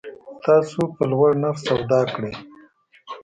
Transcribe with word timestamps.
تاسو 0.45 0.81
په 0.95 1.03
لوړ 1.11 1.31
نرخ 1.41 1.57
سودا 1.67 2.01
کړی 2.13 2.33